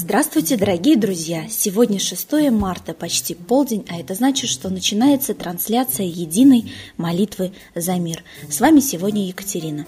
[0.00, 1.48] Здравствуйте, дорогие друзья!
[1.50, 8.22] Сегодня 6 марта, почти полдень, а это значит, что начинается трансляция единой молитвы за мир.
[8.48, 9.86] С вами сегодня Екатерина.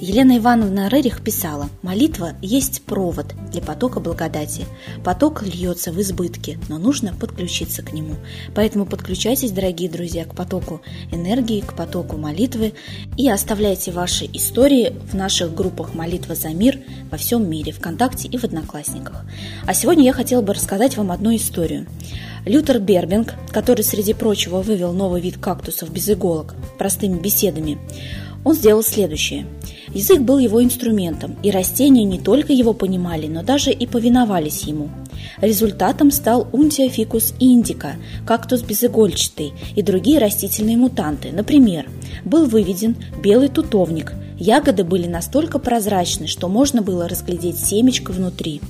[0.00, 4.64] Елена Ивановна Рерих писала, молитва есть провод для потока благодати.
[5.04, 8.16] Поток льется в избытке, но нужно подключиться к нему.
[8.54, 10.80] Поэтому подключайтесь, дорогие друзья, к потоку
[11.12, 12.72] энергии, к потоку молитвы
[13.18, 16.78] и оставляйте ваши истории в наших группах «Молитва за мир»
[17.10, 19.26] во всем мире, ВКонтакте и в Одноклассниках.
[19.66, 21.86] А сегодня я хотела бы рассказать вам одну историю.
[22.46, 27.78] Лютер Бербинг, который, среди прочего, вывел новый вид кактусов без иголок простыми беседами,
[28.44, 29.46] он сделал следующее.
[29.92, 34.88] Язык был его инструментом, и растения не только его понимали, но даже и повиновались ему.
[35.40, 41.30] Результатом стал унтиофикус индика, кактус безыгольчатый и другие растительные мутанты.
[41.32, 41.88] Например,
[42.24, 44.12] был выведен белый тутовник.
[44.40, 48.62] Ягоды были настолько прозрачны, что можно было разглядеть семечко внутри.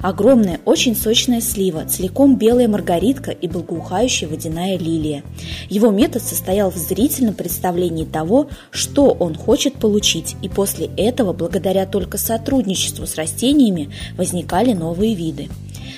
[0.00, 5.22] Огромная, очень сочная слива, целиком белая маргаритка и благоухающая водяная лилия.
[5.68, 11.84] Его метод состоял в зрительном представлении того, что он хочет получить, и после этого, благодаря
[11.84, 15.50] только сотрудничеству с растениями, возникали новые виды.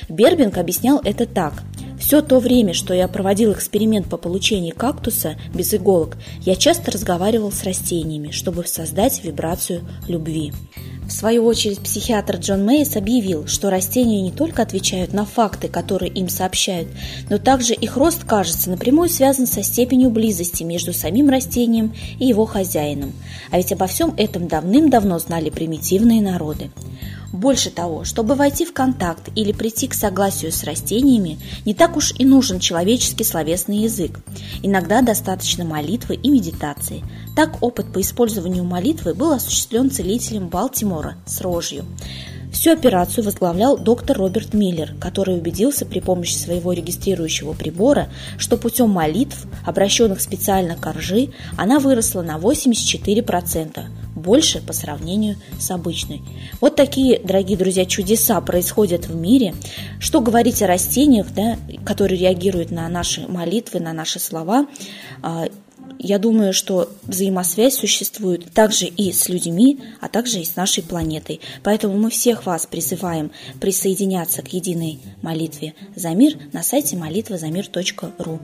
[0.08, 1.62] Бербинг объяснял это так.
[2.10, 7.52] Все то время, что я проводил эксперимент по получению кактуса без иголок, я часто разговаривал
[7.52, 10.52] с растениями, чтобы создать вибрацию любви.
[11.04, 16.10] В свою очередь психиатр Джон Мейс объявил, что растения не только отвечают на факты, которые
[16.10, 16.88] им сообщают,
[17.28, 22.44] но также их рост, кажется, напрямую связан со степенью близости между самим растением и его
[22.44, 23.12] хозяином.
[23.52, 26.72] А ведь обо всем этом давным-давно знали примитивные народы.
[27.32, 32.12] Больше того, чтобы войти в контакт или прийти к согласию с растениями, не так уж
[32.18, 34.18] и нужен человеческий словесный язык.
[34.62, 37.04] Иногда достаточно молитвы и медитации.
[37.36, 41.84] Так опыт по использованию молитвы был осуществлен целителем Балтимора с рожью.
[42.52, 48.90] Всю операцию возглавлял доктор Роберт Миллер, который убедился при помощи своего регистрирующего прибора, что путем
[48.90, 53.84] молитв, обращенных специально к ржи, она выросла на 84%,
[54.16, 56.22] больше по сравнению с обычной.
[56.60, 59.54] Вот такие, дорогие друзья, чудеса происходят в мире.
[60.00, 64.66] Что говорить о растениях, да, которые реагируют на наши молитвы, на наши слова.
[66.02, 71.42] Я думаю, что взаимосвязь существует также и с людьми, а также и с нашей планетой.
[71.62, 73.30] Поэтому мы всех вас призываем
[73.60, 78.40] присоединяться к единой молитве за мир на сайте молитвазамир.ру.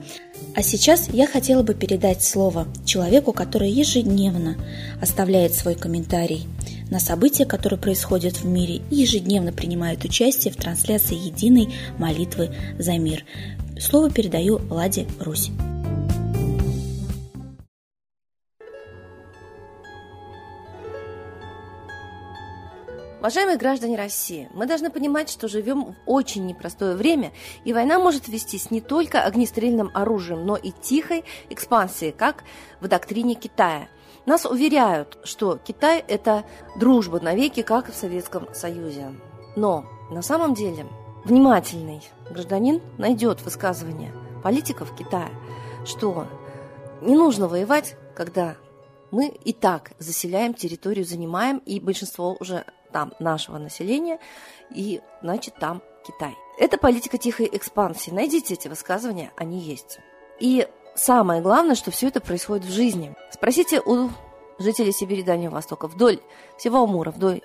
[0.53, 4.55] А сейчас я хотела бы передать слово человеку, который ежедневно
[5.01, 6.45] оставляет свой комментарий
[6.91, 12.99] на события, которые происходят в мире, и ежедневно принимает участие в трансляции единой молитвы за
[12.99, 13.25] мир.
[13.79, 15.49] Слово передаю Ладе Русь.
[23.27, 27.33] Уважаемые граждане России, мы должны понимать, что живем в очень непростое время,
[27.65, 32.45] и война может вестись не только огнестрельным оружием, но и тихой экспансией, как
[32.79, 33.89] в доктрине Китая.
[34.25, 36.45] Нас уверяют, что Китай– это
[36.77, 39.11] дружба навеки, как в Советском Союзе.
[39.57, 40.85] Но на самом деле
[41.25, 42.01] внимательный
[42.31, 45.31] гражданин найдет высказывание политиков Китая,
[45.83, 46.27] что
[47.01, 48.55] не нужно воевать, когда
[49.11, 52.65] мы и так заселяем территорию, занимаем, и большинство уже
[52.97, 54.17] там нашего населения,
[54.71, 56.35] и, значит, там Китай.
[56.57, 58.09] Это политика тихой экспансии.
[58.09, 59.99] Найдите эти высказывания, они есть.
[60.39, 63.15] И самое главное, что все это происходит в жизни.
[63.29, 64.09] Спросите у
[64.57, 66.19] жителей Сибири Дальнего Востока вдоль
[66.57, 67.41] всего Амура, вдоль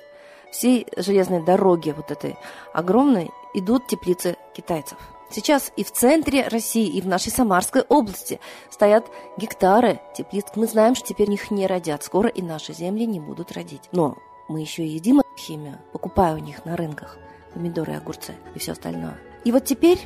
[0.51, 2.39] всей железной дороги вот этой
[2.73, 4.97] огромной идут теплицы китайцев.
[5.29, 9.05] Сейчас и в центре России, и в нашей Самарской области стоят
[9.37, 10.47] гектары теплиц.
[10.55, 12.03] Мы знаем, что теперь их не родят.
[12.03, 13.83] Скоро и наши земли не будут родить.
[13.93, 14.17] Но
[14.49, 17.19] мы еще и едим химию, покупая у них на рынках
[17.55, 19.17] помидоры, огурцы и все остальное.
[19.45, 19.99] И вот теперь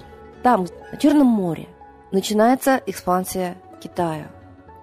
[0.43, 1.69] там, на Черном море,
[2.13, 4.29] начинается экспансия Китая.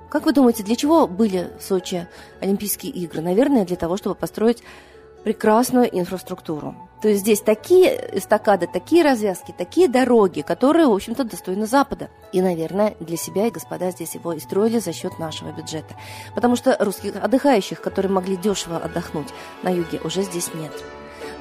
[0.10, 2.08] Как вы думаете, для чего были в Сочи
[2.40, 3.22] Олимпийские игры?
[3.22, 4.64] Наверное, для того, чтобы построить
[5.24, 6.76] прекрасную инфраструктуру.
[7.04, 12.10] То есть здесь такие эстакады, такие развязки, такие дороги, которые, в общем-то, достойны Запада.
[12.32, 15.96] И, наверное, для себя и господа здесь его и строили за счет нашего бюджета.
[16.34, 19.28] Потому что русских отдыхающих, которые могли дешево отдохнуть
[19.64, 20.72] на юге, уже здесь нет.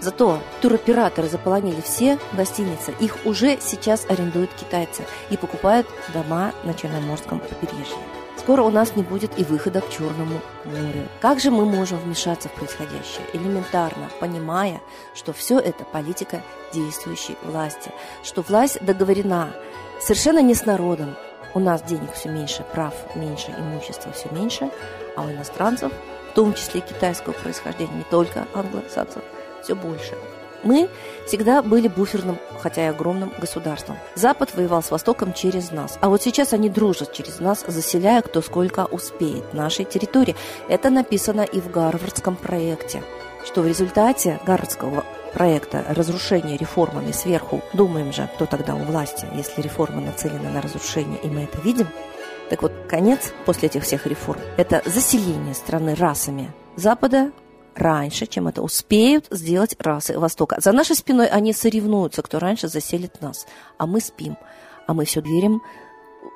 [0.00, 2.93] Зато туроператоры заполонили все гостиницы.
[2.99, 7.99] Их уже сейчас арендуют китайцы и покупают дома на Черноморском побережье.
[8.43, 11.06] Скоро у нас не будет и выхода к Черному морю.
[11.21, 13.25] Как же мы можем вмешаться в происходящее?
[13.33, 14.81] Элементарно, понимая,
[15.15, 16.43] что все это политика
[16.73, 17.93] действующей власти,
[18.25, 19.55] что власть договорена
[20.00, 21.15] совершенно не с народом.
[21.55, 24.71] У нас денег все меньше, прав меньше, имущества все меньше,
[25.15, 25.93] а у иностранцев,
[26.33, 29.23] в том числе китайского происхождения, не только англосаксов,
[29.62, 30.17] все больше.
[30.62, 30.88] Мы
[31.26, 33.97] всегда были буферным, хотя и огромным государством.
[34.14, 35.99] Запад воевал с Востоком через нас.
[36.00, 40.37] А вот сейчас они дружат через нас, заселяя кто сколько успеет нашей территории.
[40.69, 43.03] Это написано и в Гарвардском проекте
[43.44, 45.05] что в результате Гарвардского
[45.35, 51.19] проекта разрушения реформами сверху, думаем же, кто тогда у власти, если реформа нацелена на разрушение,
[51.19, 51.88] и мы это видим,
[52.50, 57.32] так вот, конец после этих всех реформ– это заселение страны расами Запада
[57.74, 60.56] раньше, чем это успеют сделать расы Востока.
[60.60, 63.46] За нашей спиной они соревнуются, кто раньше заселит нас.
[63.78, 64.36] А мы спим,
[64.86, 65.62] а мы все верим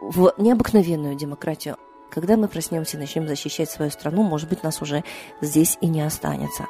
[0.00, 1.76] в необыкновенную демократию.
[2.10, 5.04] Когда мы проснемся и начнем защищать свою страну, может быть, нас уже
[5.40, 6.66] здесь и не останется.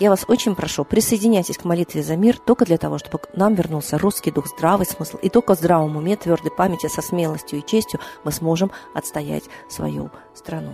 [0.00, 3.54] Я вас очень прошу, присоединяйтесь к молитве за мир только для того, чтобы к нам
[3.54, 5.18] вернулся русский дух, здравый смысл.
[5.18, 10.10] И только в здравом уме, твердой памяти, со смелостью и честью мы сможем отстоять свою
[10.34, 10.72] страну.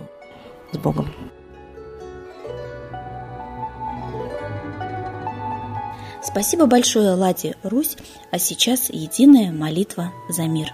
[0.71, 1.07] С Богом!
[6.23, 7.97] Спасибо большое, Ладе Русь,
[8.31, 10.73] а сейчас единая молитва за мир.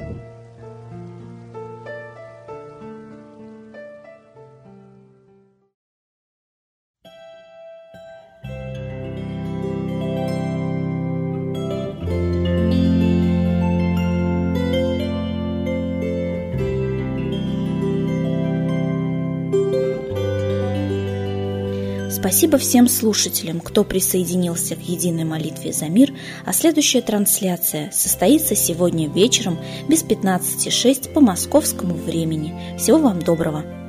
[22.21, 26.13] Спасибо всем слушателям, кто присоединился к единой молитве за мир,
[26.45, 32.77] а следующая трансляция состоится сегодня вечером без 15.06 по московскому времени.
[32.77, 33.80] Всего вам доброго!